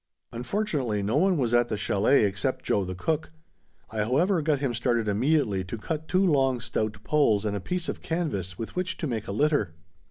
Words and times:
Unfortunately 0.31 1.03
no 1.03 1.17
one 1.17 1.37
was 1.37 1.53
at 1.53 1.67
the 1.69 1.77
chalet 1.77 2.23
except 2.23 2.65
Joe 2.65 2.83
the 2.83 2.95
cook. 2.95 3.29
I 3.91 3.99
however 3.99 4.41
got 4.41 4.57
him 4.57 4.73
started 4.73 5.07
immediately 5.07 5.63
to 5.65 5.77
cut 5.77 6.07
two 6.07 6.25
long, 6.25 6.59
stout 6.59 7.03
poles 7.03 7.45
and 7.45 7.55
a 7.55 7.59
piece 7.59 7.87
of 7.87 8.01
canvas 8.01 8.57
with 8.57 8.75
which 8.75 8.97
to 8.97 9.05
make 9.05 9.27
a 9.27 9.31
litter. 9.31 9.75